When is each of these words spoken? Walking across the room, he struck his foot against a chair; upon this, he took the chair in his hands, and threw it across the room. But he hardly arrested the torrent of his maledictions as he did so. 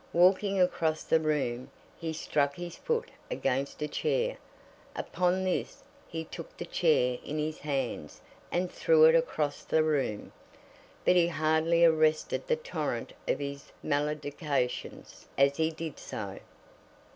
Walking 0.13 0.59
across 0.59 1.03
the 1.03 1.19
room, 1.19 1.69
he 1.95 2.11
struck 2.11 2.55
his 2.55 2.75
foot 2.75 3.11
against 3.29 3.83
a 3.83 3.87
chair; 3.87 4.37
upon 4.95 5.43
this, 5.43 5.83
he 6.07 6.23
took 6.25 6.57
the 6.57 6.65
chair 6.65 7.19
in 7.23 7.37
his 7.37 7.59
hands, 7.59 8.19
and 8.51 8.71
threw 8.71 9.03
it 9.03 9.13
across 9.13 9.63
the 9.63 9.83
room. 9.83 10.31
But 11.05 11.17
he 11.17 11.27
hardly 11.27 11.85
arrested 11.85 12.47
the 12.47 12.55
torrent 12.55 13.13
of 13.27 13.37
his 13.37 13.71
maledictions 13.83 15.27
as 15.37 15.57
he 15.57 15.69
did 15.69 15.99
so. 15.99 16.39